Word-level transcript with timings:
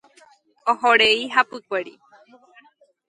Ohorei 0.73 1.11
hapykuéri. 1.35 1.93